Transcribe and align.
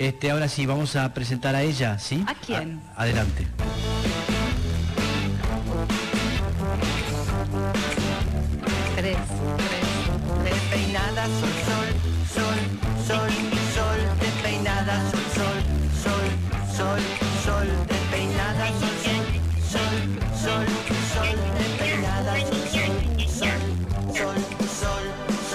Este, 0.00 0.30
ahora 0.30 0.48
sí, 0.48 0.64
vamos 0.64 0.96
a 0.96 1.12
presentar 1.12 1.54
a 1.54 1.60
ella, 1.60 1.98
¿sí? 1.98 2.24
¿A 2.26 2.34
quién? 2.34 2.80
adelante. 2.96 3.46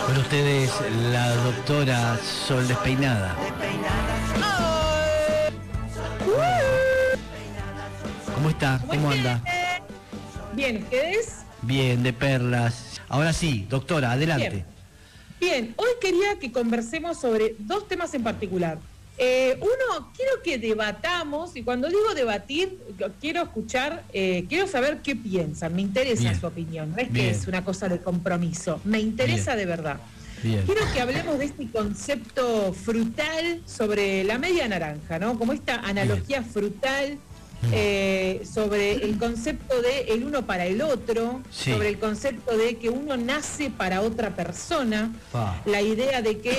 Con 0.05 0.17
ustedes 0.17 0.71
la 1.11 1.35
doctora 1.35 2.17
Sol 2.19 2.67
Despeinada. 2.67 3.35
¿Cómo 8.36 8.49
está? 8.49 8.82
¿Cómo 8.87 9.10
anda? 9.10 9.41
Bien, 10.54 10.83
¿ustedes? 10.83 11.43
Bien, 11.63 12.04
de 12.04 12.13
perlas. 12.13 13.01
Ahora 13.10 13.33
sí, 13.33 13.65
doctora, 13.69 14.11
adelante. 14.11 14.49
Bien. 14.49 14.65
Bien, 15.39 15.73
hoy 15.77 15.89
quería 15.99 16.37
que 16.39 16.51
conversemos 16.51 17.19
sobre 17.19 17.55
dos 17.60 17.87
temas 17.87 18.13
en 18.13 18.24
particular. 18.24 18.77
Eh, 19.18 19.57
uno, 19.61 20.11
quiero 20.15 20.42
que 20.43 20.57
debatamos, 20.57 21.55
y 21.55 21.64
cuando 21.64 21.87
digo 21.87 22.14
debatir, 22.14 22.78
quiero 23.21 23.43
escuchar, 23.43 24.04
eh, 24.11 24.46
quiero 24.50 24.68
saber 24.68 25.01
qué 25.01 25.15
piensan, 25.15 25.74
me 25.74 25.82
interesa 25.82 26.24
Bien. 26.24 26.39
su 26.39 26.47
opinión, 26.47 26.91
no 26.91 26.97
es 26.97 27.11
Bien. 27.11 27.28
que 27.28 27.32
es 27.32 27.47
una 27.47 27.64
cosa 27.64 27.88
de 27.88 28.00
compromiso, 28.00 28.82
me 28.83 29.00
interesa 29.00 29.55
de 29.55 29.65
verdad. 29.65 30.00
Quiero 30.41 30.82
que 30.93 31.01
hablemos 31.01 31.39
de 31.39 31.46
este 31.46 31.68
concepto 31.71 32.72
frutal 32.73 33.61
sobre 33.66 34.23
la 34.23 34.38
media 34.38 34.67
naranja, 34.67 35.17
¿no? 35.17 35.39
Como 35.39 35.53
esta 35.53 35.75
analogía 35.80 36.44
frutal 36.44 37.17
eh, 37.72 38.44
sobre 38.52 38.94
el 38.94 39.17
concepto 39.17 39.81
de 39.81 40.13
el 40.13 40.23
uno 40.23 40.45
para 40.45 40.66
el 40.66 40.81
otro, 40.81 41.41
Sí. 41.52 41.71
sobre 41.71 41.89
el 41.89 41.99
concepto 41.99 42.58
de 42.58 42.77
que 42.77 42.89
uno 42.89 43.17
nace 43.17 43.69
para 43.69 44.02
otra 44.02 44.35
persona, 44.35 45.11
la 45.66 45.81
idea 45.81 46.21
de 46.21 46.39
que 46.39 46.55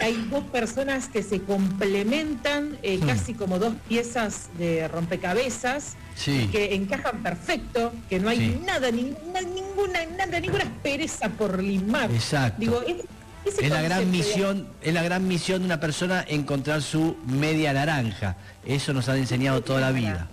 hay 0.00 0.14
dos 0.30 0.44
personas 0.44 1.08
que 1.08 1.22
se 1.22 1.40
complementan 1.42 2.78
eh, 2.82 2.98
Hmm. 3.00 3.06
casi 3.06 3.34
como 3.34 3.58
dos 3.58 3.74
piezas 3.88 4.48
de 4.58 4.88
rompecabezas 4.88 5.96
Sí. 6.16 6.48
que 6.52 6.74
encajan 6.74 7.22
perfecto, 7.22 7.92
que 8.08 8.18
no 8.20 8.28
hay 8.28 8.60
nada, 8.66 8.90
ni- 8.90 9.14
na- 9.32 9.40
ninguna, 9.40 10.00
nada, 10.18 10.38
ninguna 10.40 10.64
pereza 10.82 11.28
por 11.30 11.62
limar. 11.62 12.10
Exacto. 12.10 12.56
Digo, 12.60 12.82
es, 12.86 12.96
ese 13.44 13.64
Es 13.66 13.70
la 13.72 13.80
gran 13.80 14.10
misión, 14.10 14.68
es 14.82 14.92
la 14.92 15.02
gran 15.02 15.26
misión 15.26 15.60
de 15.60 15.64
una 15.66 15.80
persona 15.80 16.22
encontrar 16.28 16.82
su 16.82 17.16
media 17.26 17.72
naranja. 17.72 18.36
Eso 18.66 18.92
nos 18.92 19.08
han 19.08 19.16
enseñado 19.16 19.62
toda 19.62 19.80
la 19.80 19.92
vida. 19.92 20.28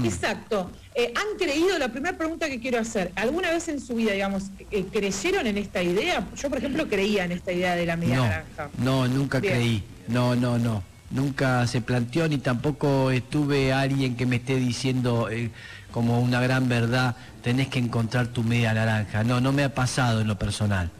Mm. 0.00 0.04
Exacto. 0.06 0.70
Eh, 0.94 1.12
¿Han 1.14 1.38
creído, 1.38 1.78
la 1.78 1.88
primera 1.88 2.16
pregunta 2.16 2.48
que 2.48 2.58
quiero 2.60 2.78
hacer, 2.80 3.12
¿alguna 3.16 3.50
vez 3.50 3.68
en 3.68 3.80
su 3.80 3.94
vida, 3.94 4.12
digamos, 4.12 4.44
eh, 4.70 4.84
creyeron 4.92 5.46
en 5.46 5.58
esta 5.58 5.82
idea? 5.82 6.26
Yo, 6.36 6.48
por 6.48 6.58
ejemplo, 6.58 6.88
creía 6.88 7.24
en 7.24 7.32
esta 7.32 7.52
idea 7.52 7.74
de 7.76 7.86
la 7.86 7.96
media 7.96 8.16
No, 8.16 8.22
naranja. 8.24 8.68
no, 8.78 9.08
nunca 9.08 9.38
Bien. 9.40 9.54
creí. 9.54 9.84
No, 10.08 10.34
no, 10.34 10.58
no. 10.58 10.82
Nunca 11.10 11.66
se 11.66 11.80
planteó 11.80 12.28
ni 12.28 12.38
tampoco 12.38 13.10
estuve 13.10 13.72
alguien 13.72 14.16
que 14.16 14.26
me 14.26 14.36
esté 14.36 14.56
diciendo 14.56 15.28
eh, 15.30 15.50
como 15.92 16.20
una 16.20 16.40
gran 16.40 16.68
verdad, 16.68 17.16
tenés 17.42 17.68
que 17.68 17.78
encontrar 17.78 18.26
tu 18.28 18.42
media 18.42 18.74
naranja. 18.74 19.24
No, 19.24 19.40
no 19.40 19.52
me 19.52 19.64
ha 19.64 19.74
pasado 19.74 20.20
en 20.20 20.28
lo 20.28 20.38
personal. 20.38 20.90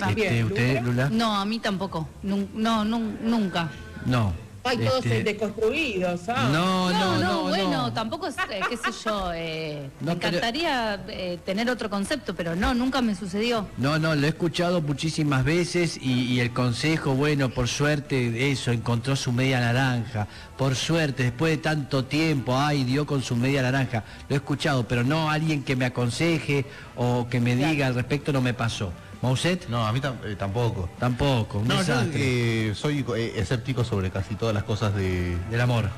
Ah, 0.00 0.10
bien, 0.12 0.44
¿Usted, 0.46 0.82
Lula? 0.82 1.08
No, 1.10 1.36
a 1.36 1.44
mí 1.44 1.58
tampoco. 1.60 2.08
No, 2.22 2.84
nun- 2.84 3.16
nunca. 3.22 3.70
No. 4.04 4.34
Hay 4.66 4.78
todos 4.78 5.04
Este, 5.04 5.22
deconstruidos, 5.24 6.22
¿ah? 6.30 6.48
No, 6.50 6.90
no, 6.90 7.18
no, 7.18 7.42
bueno, 7.42 7.70
no. 7.70 7.92
tampoco 7.92 8.26
es, 8.26 8.34
eh, 8.50 8.60
qué 8.70 8.76
sé 8.78 8.90
yo, 9.04 9.30
eh, 9.34 9.90
No, 10.00 10.12
me 10.14 10.16
pero- 10.16 10.28
encantaría 10.38 11.04
eh, 11.08 11.38
tener 11.44 11.68
otro 11.68 11.90
concepto, 11.90 12.34
pero 12.34 12.56
no, 12.56 12.72
nunca 12.72 13.02
me 13.02 13.14
sucedió. 13.14 13.68
No, 13.76 13.98
no, 13.98 14.14
lo 14.14 14.26
he 14.26 14.30
escuchado 14.30 14.80
muchísimas 14.80 15.44
veces 15.44 15.98
y, 16.00 16.32
y 16.32 16.40
el 16.40 16.52
consejo, 16.54 17.14
bueno, 17.14 17.50
por 17.50 17.68
suerte, 17.68 18.50
eso, 18.50 18.72
encontró 18.72 19.16
su 19.16 19.32
media 19.32 19.60
naranja. 19.60 20.26
Por 20.56 20.76
suerte, 20.76 21.24
después 21.24 21.50
de 21.52 21.58
tanto 21.58 22.06
tiempo, 22.06 22.56
ay, 22.58 22.84
dio 22.84 23.04
con 23.06 23.22
su 23.22 23.36
media 23.36 23.60
naranja. 23.60 24.02
Lo 24.30 24.34
he 24.34 24.38
escuchado, 24.38 24.88
pero 24.88 25.04
no 25.04 25.28
alguien 25.30 25.62
que 25.62 25.76
me 25.76 25.84
aconseje 25.84 26.64
o 26.96 27.26
que 27.28 27.38
me 27.38 27.54
diga 27.54 27.86
al 27.86 27.94
respecto 27.94 28.32
no 28.32 28.40
me 28.40 28.54
pasó. 28.54 28.92
¿Mauset? 29.28 29.68
No, 29.70 29.86
a 29.86 29.90
mí 29.92 30.00
tam- 30.00 30.18
eh, 30.22 30.36
tampoco. 30.38 30.90
Tampoco, 30.98 31.58
un 31.60 31.66
No, 31.68 31.82
yo 31.82 31.94
eh, 32.12 32.72
soy 32.76 33.02
eh, 33.16 33.32
escéptico 33.36 33.82
sobre 33.82 34.10
casi 34.10 34.34
todas 34.34 34.54
las 34.54 34.64
cosas 34.64 34.94
de... 34.94 35.34
Del 35.50 35.60
amor. 35.62 35.88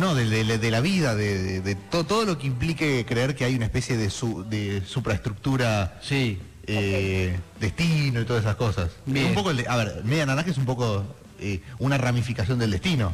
No, 0.00 0.16
de, 0.16 0.28
de- 0.28 0.58
de 0.58 0.70
la 0.72 0.80
vida, 0.80 1.14
de, 1.14 1.40
de- 1.40 1.60
de 1.60 1.74
to- 1.76 2.02
todo 2.04 2.24
lo 2.24 2.36
que 2.38 2.48
implique 2.48 3.06
creer 3.06 3.36
que 3.36 3.44
hay 3.44 3.54
una 3.54 3.66
especie 3.66 3.96
de, 3.96 4.10
su, 4.10 4.42
de 4.50 4.82
supraestructura, 4.84 6.00
Sí. 6.02 6.40
eh, 6.66 7.38
destino 7.60 8.20
y 8.20 8.24
todas 8.24 8.42
esas 8.42 8.56
cosas. 8.56 8.90
Bien. 9.06 9.26
Un 9.28 9.34
poco 9.34 9.52
el 9.52 9.58
de- 9.58 9.68
a 9.68 9.76
ver, 9.76 10.02
media 10.04 10.26
naranja 10.26 10.50
es 10.50 10.58
un 10.58 10.66
poco 10.66 11.04
eh, 11.38 11.60
una 11.78 11.98
ramificación 11.98 12.58
del 12.58 12.72
destino. 12.72 13.12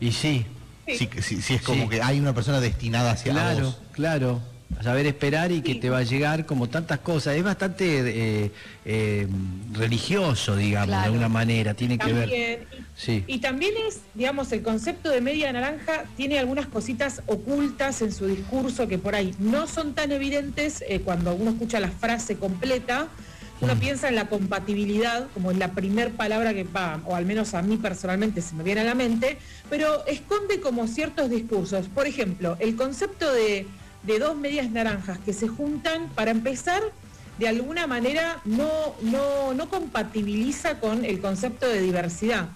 Y 0.00 0.10
sí, 0.10 0.44
Si, 0.88 1.08
si- 1.22 1.40
si 1.40 1.54
es 1.54 1.62
como 1.62 1.84
Sí. 1.84 1.88
que 1.90 2.02
hay 2.02 2.18
una 2.18 2.34
persona 2.34 2.58
destinada 2.60 3.12
hacia 3.12 3.30
claro, 3.32 3.66
vos. 3.66 3.78
claro. 3.92 4.40
Saber 4.82 5.06
esperar 5.06 5.50
y 5.50 5.62
que 5.62 5.74
te 5.76 5.88
va 5.90 5.98
a 5.98 6.02
llegar 6.02 6.44
como 6.46 6.68
tantas 6.68 6.98
cosas. 7.00 7.36
Es 7.36 7.42
bastante 7.42 8.44
eh, 8.44 8.52
eh, 8.84 9.26
religioso, 9.72 10.54
digamos, 10.56 10.88
de 10.90 10.94
alguna 11.06 11.28
manera. 11.28 11.74
Tiene 11.74 11.98
que 11.98 12.12
ver. 12.12 12.66
Sí. 12.94 13.24
Y 13.26 13.38
también 13.38 13.72
es, 13.88 14.00
digamos, 14.14 14.52
el 14.52 14.62
concepto 14.62 15.08
de 15.08 15.20
media 15.20 15.52
naranja 15.52 16.04
tiene 16.16 16.38
algunas 16.38 16.66
cositas 16.66 17.22
ocultas 17.26 18.02
en 18.02 18.12
su 18.12 18.26
discurso 18.26 18.86
que 18.88 18.98
por 18.98 19.14
ahí 19.14 19.34
no 19.38 19.66
son 19.66 19.94
tan 19.94 20.12
evidentes 20.12 20.84
eh, 20.86 21.00
cuando 21.00 21.34
uno 21.34 21.52
escucha 21.52 21.80
la 21.80 21.90
frase 21.90 22.36
completa. 22.36 23.08
Uno 23.60 23.74
Mm. 23.74 23.80
piensa 23.80 24.08
en 24.08 24.14
la 24.14 24.28
compatibilidad, 24.28 25.26
como 25.34 25.50
es 25.50 25.58
la 25.58 25.72
primer 25.72 26.12
palabra 26.12 26.54
que 26.54 26.62
va, 26.62 27.00
o 27.06 27.16
al 27.16 27.26
menos 27.26 27.54
a 27.54 27.62
mí 27.62 27.76
personalmente 27.76 28.40
se 28.40 28.54
me 28.54 28.62
viene 28.62 28.82
a 28.82 28.84
la 28.84 28.94
mente, 28.94 29.38
pero 29.68 30.06
esconde 30.06 30.60
como 30.60 30.86
ciertos 30.86 31.28
discursos. 31.28 31.88
Por 31.88 32.06
ejemplo, 32.06 32.56
el 32.60 32.76
concepto 32.76 33.32
de, 33.32 33.66
de 34.02 34.18
dos 34.18 34.36
medias 34.36 34.70
naranjas 34.70 35.18
que 35.18 35.32
se 35.32 35.48
juntan, 35.48 36.08
para 36.14 36.30
empezar, 36.30 36.82
de 37.38 37.48
alguna 37.48 37.86
manera 37.86 38.40
no, 38.44 38.96
no, 39.02 39.54
no 39.54 39.68
compatibiliza 39.68 40.80
con 40.80 41.04
el 41.04 41.20
concepto 41.20 41.68
de 41.68 41.80
diversidad. 41.80 42.50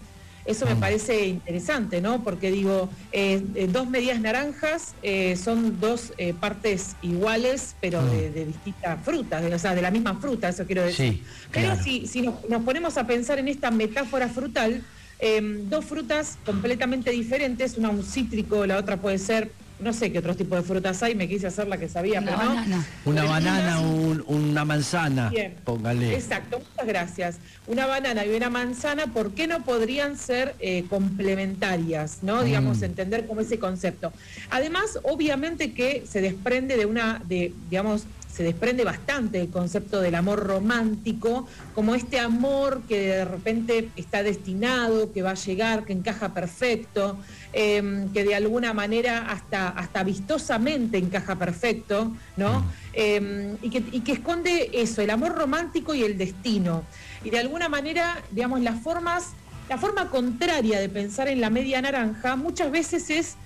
Eso 0.44 0.66
me 0.66 0.74
parece 0.74 1.26
interesante, 1.28 2.00
¿no? 2.00 2.24
Porque 2.24 2.50
digo, 2.50 2.90
eh, 3.12 3.40
eh, 3.54 3.68
dos 3.70 3.88
medias 3.88 4.20
naranjas 4.20 4.96
eh, 5.00 5.36
son 5.36 5.78
dos 5.78 6.12
partes 6.40 6.96
iguales, 7.00 7.76
pero 7.80 8.04
de, 8.04 8.30
Mm. 8.30 8.34
de 8.34 8.44
distintas 8.46 9.04
frutas, 9.04 9.40
de- 9.44 9.54
o 9.54 9.58
sea, 9.58 9.72
de 9.76 9.82
la 9.82 9.92
misma 9.92 10.20
fruta, 10.20 10.48
eso 10.48 10.66
quiero 10.66 10.82
decir. 10.82 11.18
Sí, 11.18 11.22
Pero 11.52 11.76
si, 11.76 12.08
si 12.08 12.22
nos, 12.22 12.34
nos 12.48 12.62
ponemos 12.64 12.96
a 12.98 13.06
pensar 13.06 13.38
en 13.38 13.46
esta 13.46 13.70
metáfora 13.70 14.28
frutal, 14.28 14.82
eh, 15.20 15.40
dos 15.66 15.84
frutas 15.84 16.38
completamente 16.44 17.12
diferentes, 17.12 17.78
una 17.78 17.90
un 17.90 18.02
cítrico, 18.02 18.66
la 18.66 18.78
otra 18.78 19.00
puede 19.00 19.18
ser, 19.18 19.54
no 19.82 19.92
sé 19.92 20.10
qué 20.12 20.18
otros 20.20 20.36
tipos 20.36 20.58
de 20.58 20.64
frutas 20.64 21.02
hay, 21.02 21.14
me 21.14 21.28
quise 21.28 21.46
hacer 21.48 21.66
la 21.68 21.76
que 21.78 21.88
sabía, 21.88 22.20
Una 22.20 22.30
pero 22.32 22.42
no. 22.42 22.54
banana. 22.54 22.86
Una 23.04 23.22
Una- 23.22 23.30
banana, 23.30 23.80
un- 23.80 24.24
una 24.26 24.64
manzana. 24.64 25.28
Bien. 25.30 25.54
Póngale. 25.64 26.14
Exacto, 26.14 26.58
muchas 26.58 26.86
gracias. 26.86 27.36
Una 27.66 27.86
banana 27.86 28.24
y 28.24 28.30
una 28.34 28.50
manzana, 28.50 29.06
¿por 29.08 29.32
qué 29.32 29.46
no 29.46 29.64
podrían 29.64 30.16
ser 30.16 30.54
eh, 30.60 30.84
complementarias? 30.88 32.18
¿No? 32.22 32.42
Digamos, 32.44 32.78
Mm. 32.78 32.84
entender 32.84 33.26
como 33.26 33.40
ese 33.40 33.58
concepto. 33.58 34.12
Además, 34.50 34.98
obviamente 35.02 35.72
que 35.72 36.04
se 36.08 36.20
desprende 36.20 36.76
de 36.76 36.86
una, 36.86 37.22
de, 37.26 37.52
digamos, 37.70 38.04
se 38.32 38.42
desprende 38.42 38.82
bastante 38.82 39.40
el 39.42 39.50
concepto 39.50 40.00
del 40.00 40.14
amor 40.14 40.46
romántico, 40.46 41.46
como 41.74 41.94
este 41.94 42.18
amor 42.18 42.80
que 42.88 42.98
de 43.08 43.24
repente 43.26 43.90
está 43.96 44.22
destinado, 44.22 45.12
que 45.12 45.20
va 45.20 45.32
a 45.32 45.34
llegar, 45.34 45.84
que 45.84 45.92
encaja 45.92 46.32
perfecto, 46.32 47.18
eh, 47.52 48.06
que 48.14 48.24
de 48.24 48.34
alguna 48.34 48.72
manera 48.72 49.30
hasta, 49.30 49.68
hasta 49.68 50.02
vistosamente 50.04 50.98
encaja 50.98 51.36
perfecto, 51.36 52.12
¿no? 52.36 52.64
Eh, 52.94 53.56
y, 53.62 53.70
que, 53.70 53.82
y 53.92 54.00
que 54.00 54.12
esconde 54.12 54.70
eso, 54.72 55.02
el 55.02 55.10
amor 55.10 55.34
romántico 55.36 55.94
y 55.94 56.02
el 56.02 56.16
destino. 56.18 56.84
Y 57.24 57.30
de 57.30 57.38
alguna 57.38 57.68
manera, 57.68 58.16
digamos, 58.30 58.60
las 58.60 58.80
formas, 58.82 59.28
la 59.68 59.78
forma 59.78 60.08
contraria 60.10 60.80
de 60.80 60.88
pensar 60.88 61.28
en 61.28 61.40
la 61.40 61.50
media 61.50 61.80
naranja 61.82 62.36
muchas 62.36 62.70
veces 62.70 63.10
es 63.10 63.36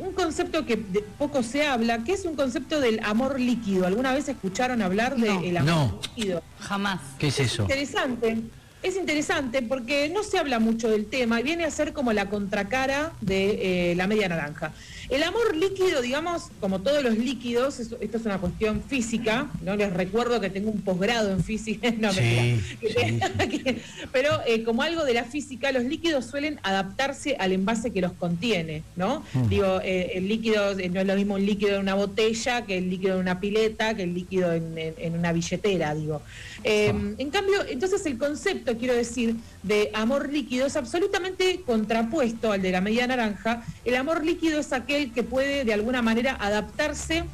un 0.00 0.12
concepto 0.12 0.66
que 0.66 0.76
de- 0.76 1.00
poco 1.18 1.42
se 1.42 1.66
habla, 1.66 2.04
que 2.04 2.12
es 2.12 2.24
un 2.26 2.36
concepto 2.36 2.80
del 2.80 3.00
amor 3.04 3.40
líquido. 3.40 3.86
¿Alguna 3.86 4.12
vez 4.12 4.28
escucharon 4.28 4.82
hablar 4.82 5.16
del 5.16 5.54
No. 5.54 5.60
amor 5.60 5.64
No. 5.64 6.00
líquido? 6.14 6.42
Jamás. 6.60 7.00
¿Qué 7.18 7.28
es 7.28 7.40
eso? 7.40 7.62
Interesante. 7.62 8.42
Es 8.82 8.96
interesante 8.96 9.62
porque 9.62 10.08
no 10.08 10.22
se 10.22 10.38
habla 10.38 10.58
mucho 10.58 10.88
del 10.90 11.06
tema 11.06 11.40
y 11.40 11.42
viene 11.44 11.64
a 11.64 11.70
ser 11.70 11.92
como 11.92 12.12
la 12.12 12.28
contracara 12.28 13.12
de 13.20 13.90
eh, 13.92 13.94
la 13.96 14.06
media 14.06 14.28
naranja. 14.28 14.72
El 15.08 15.22
amor 15.24 15.54
líquido, 15.56 16.00
digamos, 16.00 16.44
como 16.60 16.80
todos 16.80 17.02
los 17.02 17.18
líquidos, 17.18 17.80
esto, 17.80 17.98
esto 18.00 18.16
es 18.16 18.24
una 18.24 18.38
cuestión 18.38 18.82
física, 18.82 19.50
¿no? 19.62 19.76
Les 19.76 19.92
recuerdo 19.92 20.40
que 20.40 20.48
tengo 20.48 20.70
un 20.70 20.80
posgrado 20.80 21.30
en 21.32 21.44
física, 21.44 21.90
no, 21.98 22.10
Sí, 22.12 22.58
sí, 22.80 23.20
pero 24.12 24.40
eh, 24.46 24.62
como 24.64 24.82
algo 24.82 25.04
de 25.04 25.12
la 25.14 25.24
física, 25.24 25.70
los 25.72 25.84
líquidos 25.84 26.26
suelen 26.26 26.58
adaptarse 26.62 27.36
al 27.38 27.52
envase 27.52 27.92
que 27.92 28.00
los 28.00 28.12
contiene, 28.12 28.84
¿no? 28.96 29.22
Digo, 29.50 29.80
eh, 29.82 30.12
el 30.14 30.28
líquido, 30.28 30.74
no 30.74 31.00
es 31.00 31.06
lo 31.06 31.14
mismo 31.14 31.34
un 31.34 31.44
líquido 31.44 31.74
en 31.76 31.80
una 31.82 31.94
botella 31.94 32.64
que 32.64 32.78
el 32.78 32.88
líquido 32.88 33.14
en 33.14 33.20
una 33.20 33.38
pileta, 33.40 33.94
que 33.94 34.04
el 34.04 34.14
líquido 34.14 34.52
en, 34.54 34.78
en- 34.78 34.94
en 34.98 35.12
una 35.18 35.32
billetera, 35.32 35.94
digo. 35.94 36.22
Ah. 36.24 36.92
En 37.18 37.30
cambio, 37.30 37.56
entonces 37.68 38.06
el 38.06 38.16
concepto, 38.18 38.71
quiero 38.76 38.94
decir, 38.94 39.36
de 39.62 39.90
amor 39.94 40.30
líquido 40.30 40.66
es 40.66 40.76
absolutamente 40.76 41.62
contrapuesto 41.64 42.52
al 42.52 42.62
de 42.62 42.72
la 42.72 42.80
media 42.80 43.06
naranja. 43.06 43.64
El 43.84 43.96
amor 43.96 44.24
líquido 44.24 44.60
es 44.60 44.72
aquel 44.72 45.12
que 45.12 45.22
puede 45.22 45.64
de 45.64 45.72
alguna 45.72 46.02
manera 46.02 46.36
adaptarse 46.40 47.24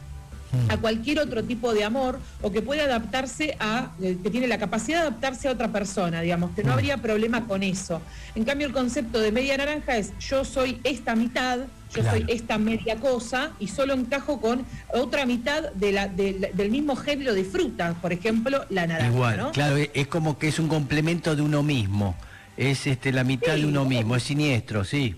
a 0.68 0.76
cualquier 0.78 1.20
otro 1.20 1.44
tipo 1.44 1.74
de 1.74 1.84
amor 1.84 2.18
o 2.42 2.50
que 2.50 2.62
puede 2.62 2.80
adaptarse 2.80 3.56
a, 3.60 3.90
eh, 4.00 4.16
que 4.22 4.30
tiene 4.30 4.46
la 4.46 4.58
capacidad 4.58 5.00
de 5.00 5.08
adaptarse 5.08 5.48
a 5.48 5.52
otra 5.52 5.68
persona, 5.68 6.20
digamos, 6.20 6.52
que 6.54 6.64
no 6.64 6.72
habría 6.72 6.96
problema 6.96 7.46
con 7.46 7.62
eso. 7.62 8.00
En 8.34 8.44
cambio, 8.44 8.66
el 8.66 8.72
concepto 8.72 9.20
de 9.20 9.32
media 9.32 9.56
naranja 9.56 9.96
es 9.96 10.12
yo 10.18 10.44
soy 10.44 10.80
esta 10.84 11.14
mitad, 11.14 11.60
yo 11.94 12.02
Claro. 12.02 12.18
soy 12.18 12.26
esta 12.28 12.58
media 12.58 12.96
cosa 12.96 13.52
y 13.58 13.68
solo 13.68 13.94
encajo 13.94 14.40
con 14.40 14.64
otra 14.92 15.24
mitad 15.26 15.72
de 15.72 15.92
la- 15.92 16.08
de 16.08 16.32
la- 16.38 16.48
del 16.52 16.70
mismo 16.70 16.96
género 16.96 17.34
de 17.34 17.44
fruta, 17.44 17.94
por 18.00 18.12
ejemplo, 18.12 18.64
la 18.70 18.86
naranja. 18.86 19.12
Igual, 19.12 19.36
¿no? 19.38 19.52
claro, 19.52 19.76
es, 19.76 20.06
como 20.08 20.38
que 20.38 20.48
es 20.48 20.58
un 20.58 20.68
complemento 20.68 21.34
de 21.34 21.42
uno 21.42 21.62
mismo. 21.62 22.14
Es 22.56 22.86
este 22.86 23.12
la 23.12 23.24
mitad 23.24 23.54
Sí. 23.54 23.60
de 23.62 23.66
uno 23.68 23.84
mismo, 23.84 24.16
es 24.16 24.22
siniestro, 24.24 24.84
sí. 24.84 25.14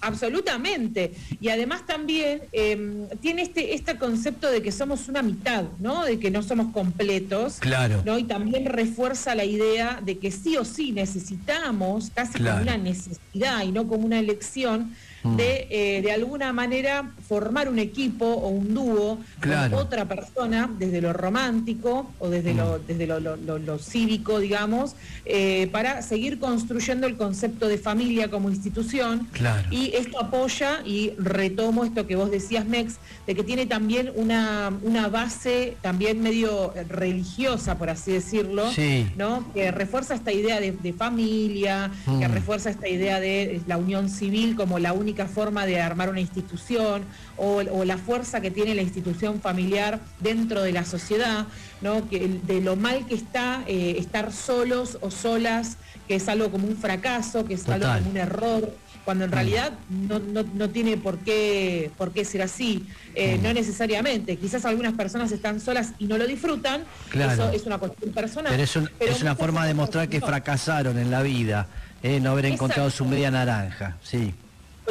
Absolutamente. 0.00 1.12
Y 1.40 1.48
además 1.48 1.84
también 1.84 2.42
eh, 2.52 3.08
tiene 3.20 3.42
este, 3.42 3.74
este 3.74 3.96
concepto 3.96 4.48
de 4.48 4.62
que 4.62 4.70
somos 4.70 5.08
una 5.08 5.22
mitad, 5.22 5.64
¿no? 5.80 6.04
De 6.04 6.20
que 6.20 6.30
no 6.30 6.42
somos 6.44 6.72
completos. 6.72 7.56
Claro. 7.58 8.02
¿no? 8.04 8.16
Y 8.16 8.22
también 8.24 8.66
refuerza 8.66 9.34
la 9.34 9.44
idea 9.44 10.00
de 10.04 10.18
que 10.18 10.30
sí 10.30 10.56
o 10.56 10.64
sí 10.64 10.92
necesitamos, 10.92 12.10
casi 12.14 12.34
Claro. 12.34 12.58
como 12.58 12.62
una 12.62 12.78
necesidad 12.78 13.64
y 13.64 13.72
no 13.72 13.88
como 13.88 14.06
una 14.06 14.20
elección. 14.20 14.94
De 15.24 15.66
eh, 15.70 16.02
de 16.02 16.12
alguna 16.12 16.52
manera 16.52 17.10
formar 17.28 17.68
un 17.68 17.78
equipo 17.78 18.24
o 18.26 18.48
un 18.48 18.72
dúo 18.74 19.18
Claro. 19.40 19.76
con 19.76 19.86
otra 19.86 20.04
persona 20.06 20.70
desde 20.78 21.00
lo 21.00 21.12
romántico 21.12 22.10
o 22.18 22.28
desde 22.28 22.54
lo, 22.54 22.78
desde 22.78 23.06
lo, 23.06 23.20
lo- 23.20 23.36
lo- 23.36 23.58
lo 23.58 23.78
cívico, 23.78 24.38
digamos, 24.38 24.94
eh, 25.24 25.68
para 25.72 26.02
seguir 26.02 26.38
construyendo 26.38 27.06
el 27.06 27.16
concepto 27.16 27.68
de 27.68 27.78
familia 27.78 28.30
como 28.30 28.48
institución. 28.50 29.28
Claro. 29.32 29.66
Y 29.70 29.92
esto 29.94 30.20
apoya, 30.20 30.80
y 30.84 31.10
retomo 31.18 31.84
esto 31.84 32.06
que 32.06 32.16
vos 32.16 32.30
decías, 32.30 32.64
Mex, 32.66 32.96
de 33.26 33.34
que 33.34 33.42
tiene 33.42 33.66
también 33.66 34.10
una, 34.14 34.72
una 34.82 35.08
base 35.08 35.76
también 35.82 36.22
medio 36.22 36.72
religiosa, 36.88 37.76
por 37.78 37.90
así 37.90 38.12
decirlo, 38.12 38.70
Sí. 38.72 39.06
¿no? 39.16 39.44
Que 39.52 39.70
refuerza 39.70 40.14
esta 40.14 40.32
idea 40.32 40.60
de, 40.60 40.72
de 40.72 40.92
familia, 40.92 41.90
que 42.04 42.28
Mm. 42.28 42.32
refuerza 42.32 42.70
esta 42.70 42.88
idea 42.88 43.20
de 43.20 43.60
la 43.66 43.76
unión 43.76 44.08
civil 44.08 44.54
como 44.56 44.78
la 44.78 44.92
única 44.92 45.17
forma 45.26 45.66
de 45.66 45.80
armar 45.80 46.08
una 46.10 46.20
institución, 46.20 47.02
o, 47.36 47.56
o 47.56 47.84
la 47.84 47.98
fuerza 47.98 48.40
que 48.40 48.50
tiene 48.50 48.74
la 48.74 48.82
institución 48.82 49.40
familiar 49.40 49.98
dentro 50.20 50.62
de 50.62 50.72
la 50.72 50.84
sociedad, 50.84 51.46
¿no? 51.80 52.08
Que 52.08 52.28
de 52.28 52.60
lo 52.60 52.76
mal 52.76 53.06
que 53.06 53.14
está 53.14 53.62
eh, 53.66 53.96
estar 53.98 54.32
solos 54.32 54.98
o 55.00 55.10
solas, 55.10 55.76
que 56.06 56.14
es 56.16 56.28
algo 56.28 56.50
como 56.50 56.66
un 56.68 56.76
fracaso, 56.76 57.44
que 57.44 57.54
es 57.54 57.68
algo 57.68 57.86
como 57.88 58.10
un 58.10 58.16
error, 58.16 58.74
cuando 59.04 59.24
en 59.24 59.30
Mm. 59.30 59.34
realidad 59.34 59.72
no, 59.88 60.18
no- 60.18 60.42
no 60.54 60.68
tiene 60.68 60.96
por 60.98 61.18
qué, 61.18 61.90
por 61.96 62.12
qué 62.12 62.24
ser 62.24 62.42
así, 62.42 62.86
Eh, 63.14 63.36
Mm. 63.36 63.42
no 63.42 63.52
necesariamente. 63.52 64.36
Quizás 64.36 64.64
algunas 64.64 64.92
personas 64.92 65.32
están 65.32 65.58
solas 65.60 65.92
y 65.98 66.04
no 66.06 66.18
lo 66.18 66.26
disfrutan, 66.26 66.84
Claro. 67.10 67.32
eso 67.32 67.50
es 67.50 67.66
una 67.66 67.78
cuestión 67.78 68.12
personal. 68.12 68.52
Pero 68.52 68.62
es, 68.62 68.76
un- 68.76 68.88
pero 68.96 69.10
es 69.12 69.20
una 69.22 69.34
forma 69.34 69.66
de 69.66 69.74
mostrar 69.74 70.08
que 70.08 70.20
fracasaron 70.20 70.96
en 70.98 71.10
la 71.10 71.22
vida, 71.22 71.66
eh, 72.02 72.20
no 72.20 72.30
haber 72.30 72.44
encontrado 72.46 72.90
su 72.90 73.04
media 73.06 73.30
naranja, 73.32 73.96
sí. 74.04 74.32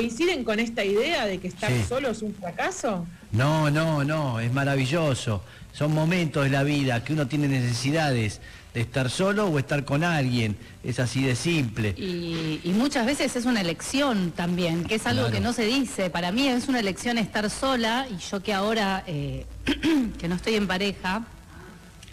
¿Coinciden 0.02 0.44
con 0.44 0.60
esta 0.60 0.86
idea 0.86 1.26
de 1.26 1.40
que 1.40 1.48
estar 1.48 1.72
Sí. 1.72 1.84
solo 1.90 2.12
es 2.12 2.22
un 2.22 2.32
fracaso? 2.36 3.08
No, 3.32 3.72
no, 3.72 4.04
no, 4.04 4.40
es 4.40 4.54
maravilloso. 4.54 5.42
Son 5.74 5.92
momentos 5.92 6.44
de 6.44 6.52
la 6.52 6.62
vida 6.62 7.04
que 7.04 7.14
uno 7.14 7.26
tiene 7.28 7.48
necesidades 7.48 8.40
de 8.76 8.82
estar 8.82 9.10
solo 9.10 9.48
o 9.48 9.58
estar 9.58 9.86
con 9.86 10.04
alguien. 10.04 10.56
Es 10.84 11.00
así 11.00 11.24
de 11.24 11.36
simple. 11.36 11.96
Y, 11.98 12.60
y 12.64 12.74
muchas 12.76 13.08
veces 13.08 13.36
es 13.36 13.46
una 13.46 13.60
elección 13.62 14.30
también, 14.36 14.84
que 14.84 14.94
es 14.96 15.08
algo 15.08 15.22
Claro. 15.22 15.34
que 15.34 15.40
no 15.40 15.52
se 15.52 15.66
dice. 15.66 16.12
Para 16.12 16.32
mí 16.32 16.48
es 16.48 16.68
una 16.68 16.80
elección 16.80 17.18
estar 17.18 17.50
sola 17.50 18.06
y 18.08 18.18
yo 18.18 18.44
que 18.44 18.54
ahora, 18.54 19.04
eh, 19.08 19.48
que 20.20 20.28
no 20.28 20.36
estoy 20.36 20.54
en 20.58 20.68
pareja, 20.68 21.24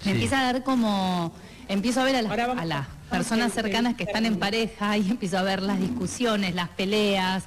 Sí. 0.00 0.06
me 0.08 0.12
empieza 0.12 0.40
a 0.40 0.44
dar 0.54 0.62
como, 0.64 1.34
empiezo 1.69 2.00
a 2.00 2.04
ver 2.04 2.16
a 2.16 2.22
las, 2.22 2.32
a 2.38 2.64
las 2.64 2.86
personas 3.10 3.52
cercanas 3.52 3.94
que 3.94 4.04
están 4.04 4.25
en 4.25 4.38
pareja 4.38 4.96
y 4.96 5.10
empiezo 5.10 5.36
a 5.36 5.42
ver 5.42 5.60
las 5.60 5.78
discusiones, 5.78 6.54
las 6.54 6.70
peleas. 6.70 7.44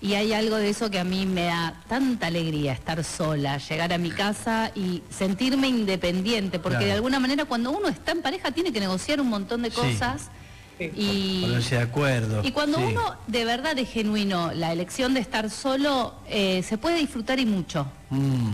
Y 0.00 0.12
hay 0.14 0.32
algo 0.34 0.56
de 0.56 0.68
eso 0.68 0.90
que 0.90 0.98
a 0.98 1.04
mí 1.04 1.24
me 1.24 1.44
da 1.44 1.74
tanta 1.88 2.26
alegría, 2.26 2.72
estar 2.72 3.02
sola, 3.02 3.56
llegar 3.58 3.92
a 3.92 3.98
mi 3.98 4.10
casa 4.10 4.70
y 4.74 5.02
sentirme 5.10 5.68
independiente, 5.68 6.58
porque 6.58 6.76
Claro. 6.76 6.86
de 6.86 6.92
alguna 6.92 7.18
manera 7.18 7.46
cuando 7.46 7.70
uno 7.70 7.88
está 7.88 8.12
en 8.12 8.20
pareja 8.20 8.50
tiene 8.50 8.72
que 8.72 8.80
negociar 8.80 9.20
un 9.20 9.28
montón 9.28 9.62
de 9.62 9.70
Sí. 9.70 9.76
cosas 9.76 10.28
Sí. 10.78 10.90
y, 10.94 11.40
Ponerse 11.42 11.76
de 11.76 11.80
acuerdo. 11.80 12.42
y 12.44 12.52
cuando 12.52 12.76
sí. 12.76 12.84
uno 12.84 13.16
de 13.26 13.44
verdad 13.46 13.78
es 13.78 13.88
genuino, 13.88 14.52
la 14.52 14.70
elección 14.72 15.14
de 15.14 15.20
estar 15.20 15.48
solo, 15.48 16.14
eh, 16.28 16.62
se 16.68 16.76
puede 16.76 16.98
disfrutar 16.98 17.40
y 17.40 17.46
mucho. 17.46 17.86
Mm, 18.10 18.52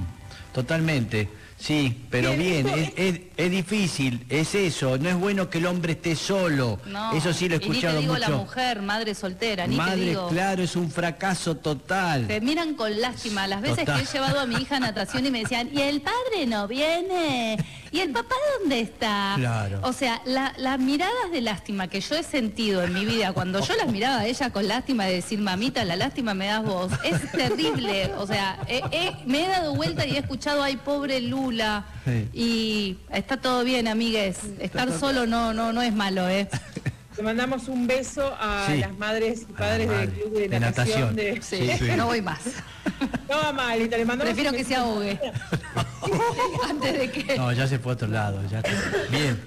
totalmente, 0.54 1.28
sí, 1.62 1.96
pero 2.10 2.32
Bien, 2.36 2.66
es, 2.68 2.92
es- 2.96 3.20
es 3.36 3.50
difícil, 3.50 4.24
es 4.28 4.54
eso, 4.54 4.98
no 4.98 5.08
es 5.08 5.16
bueno 5.16 5.48
que 5.48 5.58
el 5.58 5.66
hombre 5.66 5.92
esté 5.92 6.16
solo. 6.16 6.78
No, 6.86 7.12
Eso 7.12 7.32
sí 7.32 7.48
lo 7.48 7.54
he 7.54 7.58
y 7.58 7.60
ni 7.60 7.66
escuchado 7.68 7.94
te 7.96 8.00
digo 8.02 8.14
mucho. 8.14 8.28
la 8.30 8.36
mujer, 8.36 8.82
madre 8.82 9.14
soltera, 9.14 9.66
ni 9.66 9.76
te 9.76 9.82
Madre, 9.82 10.04
digo. 10.06 10.28
claro, 10.28 10.62
es 10.62 10.76
un 10.76 10.90
fracaso 10.90 11.56
total. 11.56 12.26
Te 12.26 12.40
miran 12.40 12.74
con 12.74 13.00
lástima. 13.00 13.46
Las 13.46 13.62
veces 13.62 13.78
Total. 13.78 13.96
que 14.02 14.08
he 14.08 14.12
llevado 14.12 14.40
a 14.40 14.46
mi 14.46 14.56
hija 14.56 14.76
a 14.76 14.80
natación 14.80 15.24
y 15.26 15.30
me 15.30 15.40
decían, 15.40 15.70
¿y 15.72 15.80
el 15.80 16.00
padre 16.02 16.46
no 16.46 16.66
viene? 16.68 17.58
¿Y 17.92 18.00
el 18.00 18.10
papá 18.10 18.34
dónde 18.58 18.80
está? 18.80 19.34
Claro. 19.36 19.80
O 19.84 19.92
sea, 19.92 20.22
la- 20.24 20.54
las 20.56 20.78
miradas 20.78 21.30
de 21.30 21.42
lástima 21.42 21.88
que 21.88 22.00
yo 22.00 22.16
he 22.16 22.22
sentido 22.22 22.82
en 22.82 22.94
mi 22.94 23.04
vida, 23.04 23.32
cuando 23.32 23.60
yo 23.60 23.76
las 23.76 23.88
miraba 23.92 24.20
a 24.20 24.26
ella 24.26 24.50
con 24.50 24.66
lástima 24.66 25.04
de 25.04 25.14
decir, 25.16 25.38
mamita, 25.38 25.84
la 25.84 25.96
lástima 25.96 26.32
me 26.32 26.46
das 26.46 26.64
vos, 26.64 26.90
es 27.04 27.30
terrible. 27.32 28.10
O 28.16 28.26
sea, 28.26 28.58
me 29.26 29.44
he 29.44 29.48
dado 29.48 29.74
vuelta 29.74 30.06
y 30.06 30.16
he 30.16 30.18
escuchado, 30.18 30.62
ay, 30.62 30.76
pobre 30.76 31.20
Lula. 31.20 31.84
Sí. 32.06 32.28
Y 32.32 32.96
está 33.10 33.36
todo 33.36 33.62
bien, 33.62 33.86
amigues. 33.86 34.38
Estar 34.58 34.90
solo 34.98 35.26
no, 35.26 35.52
no, 35.52 35.72
no 35.72 35.82
es 35.82 35.92
malo, 35.94 36.28
¿eh? 36.28 36.48
Le 37.22 37.26
mandamos 37.26 37.68
un 37.68 37.86
beso 37.86 38.34
a 38.36 38.66
Sí. 38.66 38.78
las 38.78 38.98
madres 38.98 39.42
y 39.48 39.52
padres 39.52 39.88
del 39.88 40.10
club 40.10 40.32
de, 40.34 40.48
De 40.48 40.58
natación. 40.58 41.14
natación. 41.14 41.14
de- 41.14 41.40
Sí, 41.40 41.70
Sí. 41.78 41.92
no 41.96 42.06
voy 42.06 42.20
más. 42.20 42.40
No, 43.28 43.52
le 43.52 44.04
mandamos 44.04 44.24
Prefiero 44.24 44.50
un 44.50 44.56
que 44.56 44.64
se 44.64 44.74
ahogue. 44.74 45.20
Antes 46.68 46.98
de 46.98 47.10
que... 47.12 47.36
No, 47.38 47.52
ya 47.52 47.68
se 47.68 47.78
fue 47.78 47.92
a 47.92 47.94
otro 47.94 48.08
lado. 48.08 48.40
Ya. 48.50 48.60
Bien. 49.08 49.40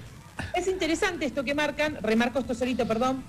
Es 0.54 0.66
interesante 0.68 1.26
esto 1.26 1.44
que 1.44 1.54
marcan, 1.54 1.98
remarco 2.00 2.38
esto 2.38 2.54
solito, 2.54 2.88
perdón, 2.88 3.22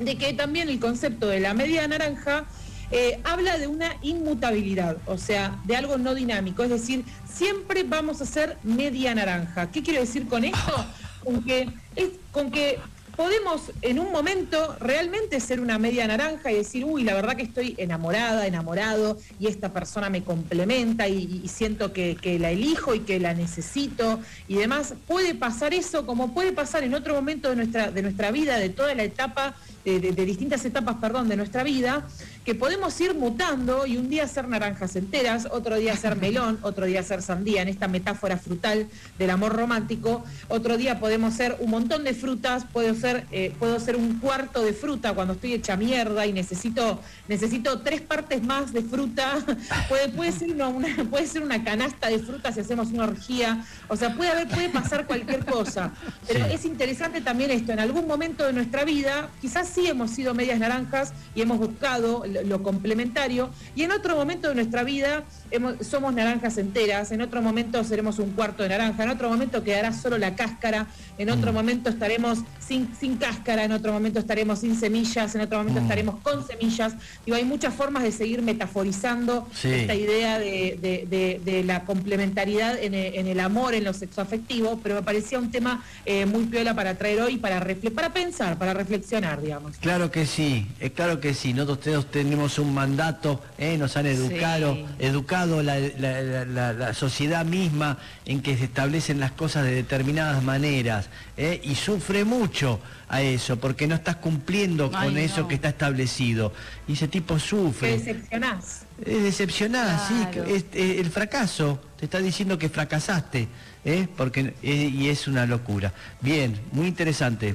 de 0.00 0.16
que 0.16 0.32
también 0.32 0.70
el 0.70 0.80
concepto 0.80 1.26
de 1.26 1.40
la 1.40 1.52
media 1.52 1.86
naranja 1.86 2.46
eh, 2.90 3.20
habla 3.22 3.58
de 3.58 3.66
una 3.66 3.96
inmutabilidad, 4.00 4.96
o 5.04 5.18
sea, 5.18 5.58
de 5.64 5.76
algo 5.76 5.98
no 5.98 6.14
dinámico, 6.14 6.62
es 6.64 6.70
decir, 6.70 7.04
siempre 7.30 7.82
vamos 7.82 8.22
a 8.22 8.24
ser 8.24 8.56
media 8.62 9.14
naranja. 9.14 9.70
¿Qué 9.70 9.82
quiero 9.82 10.00
decir 10.00 10.26
con 10.26 10.42
esto? 10.44 10.86
Con 11.24 11.42
que, 11.42 11.68
es, 11.96 12.08
con 12.32 12.50
que 12.50 12.78
podemos 13.16 13.70
en 13.82 13.98
un 13.98 14.10
momento 14.12 14.76
realmente 14.80 15.40
ser 15.40 15.60
una 15.60 15.78
media 15.78 16.06
naranja 16.06 16.50
y 16.50 16.56
decir, 16.56 16.84
uy, 16.84 17.02
la 17.04 17.14
verdad 17.14 17.36
que 17.36 17.42
estoy 17.42 17.74
enamorada, 17.78 18.46
enamorado, 18.46 19.16
y 19.38 19.46
esta 19.46 19.72
persona 19.72 20.10
me 20.10 20.22
complementa 20.24 21.08
y, 21.08 21.42
siento 21.48 21.92
que, 21.92 22.16
la 22.40 22.50
elijo 22.50 22.94
y 22.94 23.00
que 23.00 23.20
la 23.20 23.34
necesito 23.34 24.20
y 24.48 24.56
demás. 24.56 24.94
Puede 25.06 25.34
pasar 25.34 25.74
eso 25.74 26.06
como 26.06 26.34
puede 26.34 26.52
pasar 26.52 26.82
en 26.82 26.94
otro 26.94 27.14
momento 27.14 27.50
de 27.50 27.56
nuestra, 27.56 27.90
de 27.90 28.02
nuestra 28.02 28.30
vida, 28.30 28.58
de 28.58 28.68
toda 28.70 28.94
la 28.94 29.04
etapa 29.04 29.54
de, 29.84 30.00
de- 30.00 30.12
de 30.12 30.24
distintas 30.24 30.64
etapas, 30.64 30.96
perdón, 31.00 31.28
de 31.28 31.36
nuestra 31.36 31.62
vida, 31.62 32.06
que 32.44 32.54
podemos 32.54 33.00
ir 33.00 33.14
mutando 33.14 33.86
y 33.86 33.96
un 33.96 34.08
día 34.10 34.28
ser 34.28 34.48
naranjas 34.48 34.96
enteras, 34.96 35.48
otro 35.50 35.76
día 35.76 35.96
ser 35.96 36.16
melón, 36.16 36.58
otro 36.62 36.84
día 36.86 37.02
ser 37.02 37.22
sandía, 37.22 37.62
en 37.62 37.68
esta 37.68 37.88
metáfora 37.88 38.36
frutal 38.36 38.86
del 39.18 39.30
amor 39.30 39.54
romántico, 39.56 40.22
otro 40.48 40.76
día 40.76 41.00
podemos 41.00 41.34
ser 41.34 41.56
un 41.60 41.70
montón 41.70 42.04
de 42.04 42.12
frutas, 42.14 42.66
puedo 42.72 42.94
ser, 42.94 43.26
eh, 43.32 43.54
puedo 43.58 43.80
ser 43.80 43.96
un 43.96 44.18
cuarto 44.20 44.62
de 44.62 44.72
fruta 44.74 45.14
cuando 45.14 45.32
estoy 45.34 45.54
hecha 45.54 45.76
mierda 45.76 46.26
y 46.26 46.32
necesito, 46.34 47.00
necesito 47.28 47.80
tres 47.80 48.02
partes 48.02 48.42
más 48.42 48.72
de 48.72 48.82
fruta, 48.82 49.38
puede, 49.88 50.08
puede, 50.10 50.32
ser 50.32 50.50
una, 50.52 50.68
una- 50.68 51.04
puede 51.10 51.26
ser 51.26 51.42
una 51.42 51.64
canasta 51.64 52.08
de 52.08 52.18
frutas 52.18 52.54
si 52.54 52.60
hacemos 52.60 52.88
una 52.88 53.04
orgía, 53.04 53.64
o 53.88 53.96
sea, 53.96 54.14
puede 54.14 54.30
haber, 54.30 54.48
puede 54.48 54.68
pasar 54.68 55.06
cualquier 55.06 55.44
cosa. 55.46 55.92
Pero 56.28 56.44
Sí. 56.46 56.52
es 56.54 56.64
interesante 56.66 57.20
también 57.22 57.50
esto, 57.50 57.72
en 57.72 57.80
algún 57.80 58.06
momento 58.06 58.44
de 58.46 58.52
nuestra 58.52 58.84
vida, 58.84 59.30
quizás 59.40 59.66
sí 59.68 59.86
hemos 59.86 60.10
sido 60.10 60.34
medias 60.34 60.58
naranjas 60.58 61.12
y 61.34 61.40
hemos 61.40 61.58
buscado 61.58 62.24
lo, 62.42 62.62
complementario, 62.62 63.50
y 63.76 63.82
en 63.82 63.92
otro 63.92 64.16
momento 64.16 64.48
de 64.48 64.54
nuestra 64.54 64.82
vida 64.84 65.24
hemos- 65.50 65.74
somos 65.86 66.12
naranjas 66.14 66.58
enteras, 66.58 67.12
en 67.12 67.20
otro 67.20 67.40
momento 67.42 67.82
seremos 67.84 68.18
un 68.18 68.30
cuarto 68.30 68.62
de 68.62 68.68
naranja, 68.70 69.04
en 69.04 69.10
otro 69.10 69.28
momento 69.28 69.62
quedará 69.62 69.92
solo 69.92 70.18
la 70.18 70.34
cáscara, 70.34 70.86
en 71.18 71.30
otro 71.30 71.52
Mm. 71.52 71.54
momento 71.54 71.90
estaremos 71.90 72.38
sin, 72.58 72.88
sin 72.98 73.16
cáscara, 73.16 73.64
en 73.64 73.72
otro 73.72 73.92
momento 73.92 74.18
estaremos 74.18 74.58
sin 74.60 74.74
semillas, 74.78 75.34
en 75.34 75.42
otro 75.42 75.58
momento 75.58 75.80
Mm. 75.80 75.84
estaremos 75.84 76.16
con 76.22 76.46
semillas. 76.46 76.94
Digo, 77.24 77.36
hay 77.36 77.44
muchas 77.44 77.72
formas 77.74 78.02
de 78.02 78.10
seguir 78.12 78.42
metaforizando 78.42 79.48
Sí. 79.54 79.68
esta 79.70 79.94
idea 79.94 80.38
de, 80.38 80.78
de- 80.80 81.06
de- 81.08 81.40
de 81.44 81.64
la 81.64 81.84
complementariedad 81.84 82.76
en 82.82 82.94
el, 82.94 83.14
en 83.14 83.26
el 83.28 83.40
amor, 83.40 83.74
en 83.74 83.84
lo 83.84 83.92
sexoafectivo, 83.92 84.80
pero 84.82 84.96
me 84.96 85.02
parecía 85.02 85.38
un 85.38 85.50
tema 85.50 85.82
eh, 86.06 86.26
muy 86.26 86.44
piola 86.44 86.74
para 86.74 86.96
traer 86.96 87.20
hoy, 87.20 87.36
para, 87.38 87.64
para 87.94 88.12
pensar, 88.12 88.58
para 88.58 88.74
reflexionar, 88.74 89.40
digamos. 89.40 89.76
Claro 89.78 90.10
que 90.10 90.26
sí, 90.26 90.66
es 90.80 90.92
claro 90.92 91.20
que 91.20 91.34
sí. 91.34 91.52
Nosotros 91.54 91.80
todos 91.80 92.10
tenemos 92.24 92.58
un 92.58 92.72
mandato, 92.72 93.42
¿eh? 93.58 93.76
nos 93.76 93.98
han 93.98 94.06
educado, 94.06 94.74
Sí. 94.74 94.84
educado 94.98 95.62
la, 95.62 95.78
la- 95.78 96.22
la- 96.22 96.44
la- 96.46 96.72
la 96.72 96.94
sociedad 96.94 97.44
misma 97.44 97.98
en 98.24 98.40
que 98.40 98.56
se 98.56 98.64
establecen 98.64 99.20
las 99.20 99.32
cosas 99.32 99.64
de 99.64 99.74
determinadas 99.74 100.42
maneras 100.42 101.10
¿eh? 101.36 101.60
y 101.62 101.74
sufre 101.74 102.24
mucho 102.24 102.80
a 103.10 103.20
eso 103.20 103.58
porque 103.58 103.86
no 103.86 103.94
estás 103.96 104.16
cumpliendo 104.16 104.90
Ay, 104.94 105.08
con 105.08 105.18
eso 105.18 105.46
que 105.46 105.56
está 105.56 105.68
establecido 105.68 106.54
y 106.88 106.94
ese 106.94 107.08
tipo 107.08 107.34
Te 107.34 107.40
sufre. 107.40 107.98
decepcionás. 107.98 108.86
Es 109.04 109.22
decepcionada, 109.22 110.08
sí, 110.08 110.14
Claro. 110.32 110.44
que 110.48 110.56
es, 110.56 110.64
eh, 110.72 111.00
el 111.00 111.10
fracaso, 111.10 111.78
te 111.98 112.06
está 112.06 112.20
diciendo 112.20 112.56
que 112.58 112.70
fracasaste, 112.70 113.48
¿eh? 113.84 114.08
porque 114.16 114.54
y 114.62 115.08
es 115.08 115.28
una 115.28 115.44
locura. 115.44 115.92
Bien, 116.22 116.58
muy 116.72 116.86
interesante. 116.86 117.54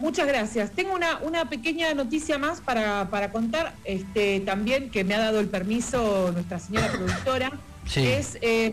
Muchas 0.00 0.26
gracias. 0.26 0.70
Tengo 0.72 0.94
una, 0.94 1.18
una 1.18 1.48
pequeña 1.48 1.92
noticia 1.94 2.38
más 2.38 2.60
para, 2.60 3.10
para 3.10 3.30
contar, 3.30 3.74
este, 3.84 4.40
también 4.40 4.90
que 4.90 5.04
me 5.04 5.14
ha 5.14 5.18
dado 5.20 5.40
el 5.40 5.48
permiso 5.48 6.30
nuestra 6.32 6.58
señora 6.58 6.88
productora. 6.90 7.52
Sí. 7.86 8.06
Es 8.06 8.38
eh, 8.40 8.72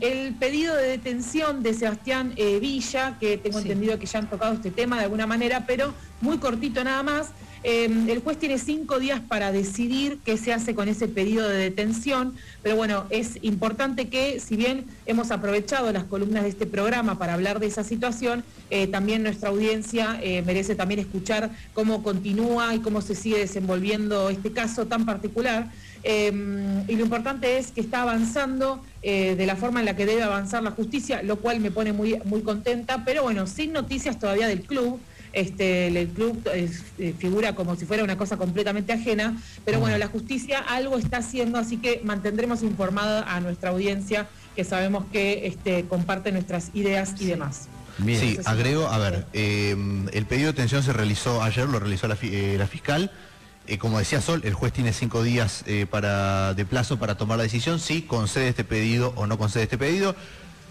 el 0.00 0.34
pedido 0.34 0.74
de 0.74 0.88
detención 0.88 1.62
de 1.62 1.72
Sebastián 1.74 2.32
eh, 2.36 2.58
Villa, 2.58 3.16
que 3.20 3.38
tengo 3.38 3.58
Sí. 3.60 3.64
entendido 3.68 3.98
que 3.98 4.06
ya 4.06 4.18
han 4.18 4.28
tocado 4.28 4.54
este 4.54 4.70
tema 4.70 4.96
de 4.98 5.04
alguna 5.04 5.26
manera, 5.26 5.64
pero 5.66 5.94
muy 6.20 6.38
cortito 6.38 6.82
nada 6.84 7.02
más. 7.02 7.28
Eh, 7.64 7.86
el 8.08 8.20
juez 8.20 8.38
tiene 8.38 8.58
cinco 8.58 9.00
días 9.00 9.20
para 9.20 9.50
decidir 9.50 10.18
qué 10.24 10.36
se 10.36 10.52
hace 10.52 10.74
con 10.74 10.88
ese 10.88 11.08
pedido 11.08 11.48
de 11.48 11.56
detención, 11.56 12.34
pero 12.62 12.76
bueno, 12.76 13.06
es 13.10 13.38
importante 13.42 14.08
que, 14.08 14.38
si 14.38 14.54
bien 14.54 14.84
hemos 15.04 15.32
aprovechado 15.32 15.90
las 15.90 16.04
columnas 16.04 16.44
de 16.44 16.50
este 16.50 16.66
programa 16.66 17.18
para 17.18 17.34
hablar 17.34 17.58
de 17.58 17.66
esa 17.66 17.82
situación, 17.82 18.44
eh, 18.70 18.86
también 18.86 19.24
nuestra 19.24 19.48
audiencia 19.48 20.16
eh, 20.22 20.42
merece 20.42 20.76
también 20.76 21.00
escuchar 21.00 21.50
cómo 21.72 22.04
continúa 22.04 22.72
y 22.74 22.78
cómo 22.78 23.00
se 23.00 23.16
sigue 23.16 23.38
desenvolviendo 23.38 24.30
este 24.30 24.52
caso 24.52 24.86
tan 24.86 25.04
particular. 25.04 25.68
Eh, 26.08 26.32
y 26.86 26.94
lo 26.94 27.02
importante 27.02 27.58
es 27.58 27.72
que 27.72 27.80
está 27.80 28.02
avanzando 28.02 28.80
eh, 29.02 29.34
de 29.34 29.44
la 29.44 29.56
forma 29.56 29.80
en 29.80 29.86
la 29.86 29.96
que 29.96 30.06
debe 30.06 30.22
avanzar 30.22 30.62
la 30.62 30.70
justicia, 30.70 31.20
lo 31.24 31.40
cual 31.40 31.58
me 31.58 31.72
pone 31.72 31.92
muy, 31.92 32.20
muy 32.24 32.42
contenta, 32.42 33.02
pero 33.04 33.24
bueno, 33.24 33.48
sin 33.48 33.72
noticias 33.72 34.16
todavía 34.16 34.46
del 34.46 34.62
club. 34.62 35.00
Este, 35.46 35.88
el 35.88 36.08
club 36.08 36.48
es- 36.54 36.82
eh, 36.98 37.12
figura 37.18 37.54
como 37.54 37.76
si 37.76 37.84
fuera 37.84 38.02
una 38.02 38.16
cosa 38.16 38.38
completamente 38.38 38.94
ajena, 38.94 39.36
pero 39.66 39.78
bueno, 39.80 39.98
la 39.98 40.06
justicia 40.06 40.60
algo 40.60 40.96
está 40.96 41.18
haciendo, 41.18 41.58
así 41.58 41.76
que 41.76 42.00
mantendremos 42.04 42.62
informada 42.62 43.22
a 43.30 43.38
nuestra 43.40 43.68
audiencia, 43.68 44.28
que 44.56 44.64
sabemos 44.64 45.04
que 45.12 45.46
este, 45.46 45.84
comparte 45.84 46.32
nuestras 46.32 46.70
ideas 46.72 47.12
y 47.20 47.26
demás. 47.26 47.68
Bien. 47.98 48.18
Sí, 48.18 48.38
agrego, 48.46 48.86
a 48.88 48.96
ver, 48.96 49.26
eh, 49.34 49.76
el 50.14 50.24
pedido 50.24 50.46
de 50.46 50.52
detención 50.52 50.82
se 50.82 50.94
realizó 50.94 51.42
ayer, 51.42 51.68
lo 51.68 51.80
realizó 51.80 52.08
la, 52.08 52.16
eh, 52.22 52.56
la 52.58 52.66
fiscal. 52.66 53.10
Eh, 53.66 53.76
como 53.76 53.98
decía 53.98 54.22
Sol, 54.22 54.40
el 54.44 54.54
juez 54.54 54.72
tiene 54.72 54.94
cinco 54.94 55.22
días 55.22 55.64
eh, 55.66 55.84
para, 55.90 56.54
de 56.54 56.64
plazo 56.64 56.98
para 56.98 57.16
tomar 57.18 57.36
la 57.36 57.42
decisión 57.42 57.78
si 57.78 58.00
concede 58.02 58.48
este 58.48 58.64
pedido 58.64 59.12
o 59.16 59.26
no 59.26 59.36
concede 59.36 59.64
este 59.64 59.76
pedido. 59.76 60.16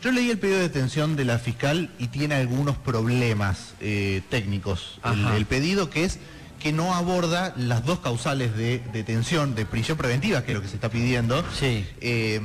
Yo 0.05 0.11
leí 0.11 0.29
el 0.29 0.37
pedido 0.37 0.57
de 0.59 0.65
detención 0.65 1.15
de 1.15 1.25
la 1.25 1.39
fiscal 1.39 1.89
y 1.97 2.09
tiene 2.09 2.35
algunos 2.35 2.77
problemas 2.77 3.73
eh, 3.79 4.21
técnicos. 4.29 4.99
El, 5.35 5.47
pedido 5.47 5.89
que 5.89 6.03
es 6.03 6.19
que 6.59 6.71
no 6.71 6.93
aborda 6.93 7.55
las 7.57 7.83
dos 7.85 8.01
causales 8.01 8.55
de 8.55 8.83
detención, 8.93 9.55
de 9.55 9.65
prisión 9.65 9.97
preventiva, 9.97 10.43
que 10.43 10.51
es 10.51 10.57
lo 10.57 10.61
que 10.61 10.67
se 10.67 10.75
está 10.75 10.89
pidiendo. 10.89 11.43
Sí. 11.59 11.87
Eh, 12.01 12.39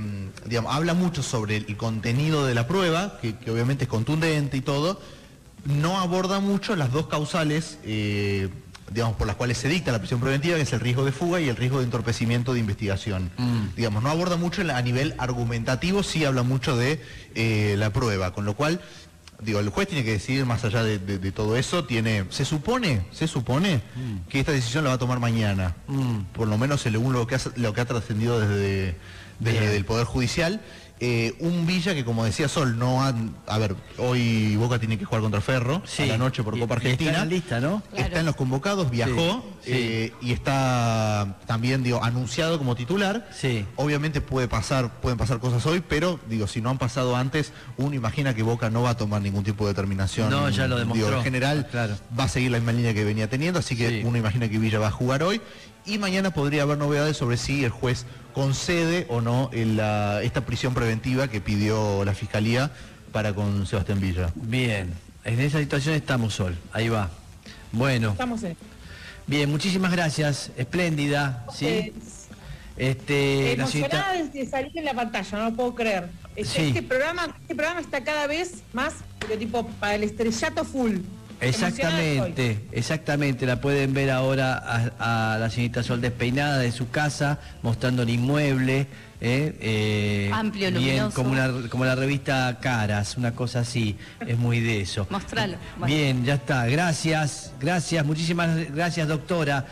digamos, 0.47 0.75
habla 0.75 0.95
mucho 0.95 1.23
sobre 1.23 1.57
el 1.57 1.77
contenido 1.77 2.47
de 2.47 2.55
la 2.55 2.67
prueba, 2.67 3.19
que, 3.21 3.37
que 3.37 3.51
obviamente 3.51 3.85
es 3.85 3.91
contundente 3.91 4.57
y 4.57 4.63
todo, 4.63 4.99
no 5.67 6.01
aborda 6.01 6.41
mucho 6.41 6.77
las 6.77 6.91
dos 6.91 7.09
causales, 7.09 7.79
eh, 7.85 8.49
digamos, 8.91 9.17
por 9.17 9.27
las 9.27 9.37
cuales 9.37 9.57
se 9.59 9.69
dicta 9.69 9.93
la 9.93 9.99
prisión 10.01 10.21
preventiva, 10.21 10.57
que 10.57 10.63
es 10.63 10.73
el 10.73 10.81
riesgo 10.81 11.05
de 11.05 11.13
fuga 11.13 11.41
y 11.41 11.49
el 11.49 11.57
riesgo 11.57 11.79
de 11.79 11.85
entorpecimiento 11.85 12.53
de 12.53 12.61
investigación. 12.61 13.31
Mm. 13.37 13.77
Digamos, 13.77 14.03
no 14.03 14.11
aborda 14.11 14.37
mucho 14.37 14.63
a 14.63 14.83
nivel 14.83 15.15
argumentativo, 15.19 16.03
sí 16.03 16.25
habla 16.25 16.43
mucho 16.43 16.77
de 16.77 17.01
eh, 17.35 17.77
la 17.79 17.91
prueba, 17.93 18.33
con 18.33 18.45
lo 18.45 18.55
cual, 18.55 18.81
digo, 19.41 19.61
el 19.61 19.69
juez 19.71 19.89
tiene 19.89 20.05
que 20.05 20.13
decidir 20.13 20.45
más 20.45 20.65
allá 20.65 20.83
de, 20.83 20.99
de- 20.99 21.19
de 21.19 21.33
todo 21.33 21.57
eso, 21.57 21.85
tiene, 21.85 22.25
se 22.31 22.45
supone, 22.45 23.03
se 23.13 23.27
supone 23.29 23.81
que 24.29 24.41
esta 24.41 24.53
decisión 24.53 24.85
la 24.85 24.91
va 24.91 24.97
a 24.97 24.99
tomar 24.99 25.21
mañana, 25.21 25.77
Mm. 25.87 26.25
por 26.33 26.49
lo 26.49 26.59
menos 26.59 26.81
según 26.83 27.13
lo 27.13 27.27
que 27.27 27.37
ha, 27.37 27.41
lo 27.57 27.73
que 27.73 27.81
ha 27.81 27.85
trascendido 27.87 28.41
desde, 28.41 28.97
el 29.77 29.85
Poder 29.87 30.05
Judicial. 30.05 30.61
Eh, 31.03 31.35
un 31.39 31.67
Villa 31.67 31.95
que, 31.95 32.05
como 32.05 32.25
decía 32.25 32.47
Sol, 32.47 32.79
no 32.79 33.03
han... 33.03 33.35
A 33.47 33.57
ver, 33.57 33.75
hoy 33.97 34.55
Boca 34.57 34.79
tiene 34.79 34.99
que 34.99 35.07
jugar 35.07 35.23
contra 35.23 35.41
Ferro 35.41 35.81
Sí. 35.87 36.03
a 36.03 36.07
la 36.07 36.19
noche 36.19 36.43
por 36.43 36.55
Y- 36.57 36.61
Copa 36.61 36.75
y 36.75 36.77
está 36.77 36.89
Argentina. 36.91 37.11
en 37.13 37.17
la 37.17 37.25
lista, 37.25 37.59
¿no? 37.61 37.83
Claro. 37.91 38.05
Está 38.07 38.21
en 38.21 38.27
los 38.27 38.37
convocados, 38.37 38.91
viajó 38.91 39.43
Sí, 39.65 39.71
sí. 39.73 39.73
eh, 39.75 40.13
y 40.21 40.33
está 40.33 41.39
también, 41.47 41.83
digo, 41.83 42.05
anunciado 42.05 42.59
como 42.59 42.75
titular. 42.75 43.29
Sí. 43.35 43.65
Obviamente 43.77 44.21
puede 44.21 44.47
pasar, 44.49 45.01
pueden 45.01 45.17
pasar 45.17 45.39
cosas 45.41 45.65
hoy, 45.65 45.83
pero 45.87 46.21
digo, 46.29 46.47
si 46.47 46.61
no 46.61 46.69
han 46.71 46.77
pasado 46.79 47.17
antes, 47.17 47.53
uno 47.79 47.95
imagina 47.95 48.35
que 48.35 48.43
Boca 48.43 48.69
no 48.69 48.83
va 48.83 48.91
a 48.91 48.97
tomar 48.99 49.23
ningún 49.23 49.43
tipo 49.45 49.65
de 49.65 49.71
determinación. 49.73 50.29
No, 50.29 50.51
ya 50.51 50.67
lo 50.69 50.77
Digo, 50.79 50.95
demostró. 50.95 51.17
en 51.19 51.25
general 51.25 51.67
Claro. 51.71 51.97
va 52.19 52.25
a 52.25 52.29
seguir 52.29 52.51
la 52.51 52.59
misma 52.59 52.73
línea 52.73 52.93
que 52.93 53.05
venía 53.05 53.29
teniendo, 53.31 53.59
así 53.61 53.75
que 53.75 53.89
Sí. 53.89 54.03
uno 54.05 54.19
imagina 54.19 54.49
que 54.51 54.59
Villa 54.59 54.79
va 54.79 54.89
a 54.89 54.93
jugar 54.93 55.23
hoy. 55.23 55.41
Y 55.91 55.99
mañana 55.99 56.31
podría 56.33 56.63
haber 56.63 56.79
novedades 56.79 57.17
sobre 57.17 57.37
si 57.37 57.65
el 57.65 57.71
juez 57.71 58.07
concede 58.33 59.07
o 59.09 59.21
no 59.21 59.51
el, 59.53 59.77
la- 59.77 60.23
esta 60.23 60.43
prisión 60.47 60.73
preventiva 60.73 61.27
que 61.27 61.41
pidió 61.41 62.05
la 62.05 62.15
Fiscalía 62.15 62.71
para 63.11 63.35
con 63.35 63.67
Sebastián 63.67 63.99
Villa. 64.01 64.31
Bien, 64.37 64.93
en 65.25 65.41
esa 65.41 65.59
situación 65.59 65.97
estamos, 65.97 66.35
Sol. 66.35 66.57
Ahí 66.73 66.89
va. 66.89 67.11
Bueno, 67.73 68.11
Estamos 68.13 68.41
en... 68.45 68.57
bien, 69.27 69.51
muchísimas 69.51 69.91
gracias. 69.91 70.53
Espléndida, 70.57 71.45
¿sí? 71.53 71.67
Eh, 71.67 71.93
Este, 72.77 73.57
la 73.57 73.65
emocionada 73.65 74.13
señorita- 74.15 74.33
de 74.39 74.47
salir 74.47 74.79
en 74.79 74.85
la 74.85 74.95
pantalla, 74.95 75.39
no 75.39 75.51
lo 75.51 75.57
puedo 75.57 75.75
creer. 75.75 76.09
Este, 76.37 76.61
Sí. 76.61 76.69
este 76.69 76.83
programa, 76.83 77.35
este 77.41 77.55
programa 77.57 77.81
está 77.81 78.05
cada 78.05 78.29
vez 78.29 78.63
más, 78.73 78.95
pero 79.19 79.37
tipo 79.37 79.67
para 79.81 79.97
el 79.97 80.05
estrellato 80.05 80.65
full. 80.65 80.99
Exactamente, 81.41 82.59
exactamente. 82.73 83.47
La 83.47 83.61
pueden 83.61 83.95
ver 83.95 84.11
ahora 84.11 84.57
a, 84.99 85.35
a 85.35 85.39
la 85.39 85.51
señorita 85.51 85.83
Sol 85.83 86.01
despeinada 86.01 86.59
de 86.59 86.73
su 86.73 86.91
casa, 86.91 87.39
mostrando 87.63 88.03
el 88.03 88.11
inmueble. 88.11 88.87
¿eh? 89.21 89.57
Eh, 89.61 90.31
Amplio, 90.33 90.71
bien, 90.71 90.75
luminoso. 90.75 91.15
como, 91.15 91.31
una, 91.31 91.69
como 91.69 91.85
la 91.85 91.95
revista 91.95 92.59
Caras, 92.61 93.17
una 93.17 93.33
cosa 93.35 93.61
así. 93.61 93.97
Es 94.27 94.39
muy 94.39 94.61
de 94.61 94.81
eso. 94.83 95.07
Mostralo. 95.11 95.57
Bueno. 95.79 95.95
Bien, 95.95 96.25
ya 96.25 96.35
está. 96.35 96.67
Gracias, 96.67 97.53
gracias, 97.61 98.05
muchísimas 98.05 98.73
gracias, 98.73 99.09
doctora. 99.09 99.67